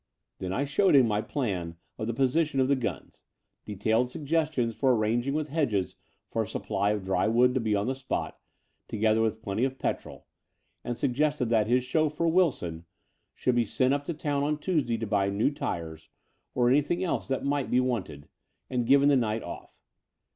The 0.39 0.49
Dower 0.49 0.61
House 0.61 0.73
269 0.73 0.87
Then 0.87 0.87
I 0.87 0.89
showed 0.89 0.99
him 0.99 1.07
my 1.07 1.21
plan 1.21 1.77
of 1.99 2.07
the 2.07 2.13
position 2.15 2.59
of 2.59 2.67
the 2.67 2.75
guns, 2.75 3.21
detailed 3.65 4.09
suggestions 4.09 4.73
for 4.73 4.95
arranging 4.95 5.35
with 5.35 5.49
Hedges 5.49 5.95
for 6.25 6.41
a 6.41 6.47
supply 6.47 6.89
of 6.89 7.03
dry 7.03 7.27
wood 7.27 7.53
to 7.53 7.59
be 7.59 7.75
on 7.75 7.85
the 7.85 7.93
spot, 7.93 8.39
together 8.87 9.21
with 9.21 9.43
plenty 9.43 9.63
of 9.63 9.77
petrol, 9.77 10.25
and 10.83 10.97
suggested 10.97 11.49
that 11.49 11.67
his 11.67 11.83
chauffeur, 11.83 12.25
Wilson, 12.27 12.85
should 13.35 13.53
be 13.53 13.63
sent 13.63 13.93
up 13.93 14.03
to 14.05 14.15
town 14.15 14.41
on 14.41 14.57
Tuesday 14.57 14.97
to 14.97 15.05
buy 15.05 15.29
new 15.29 15.51
tyres, 15.51 16.09
or 16.55 16.67
anything 16.67 17.03
else 17.03 17.27
that 17.27 17.45
might 17.45 17.69
be 17.69 17.79
wanted, 17.79 18.27
and 18.71 18.85
be 18.85 18.89
given 18.89 19.07
the 19.07 19.15
night 19.15 19.43
off. 19.43 19.75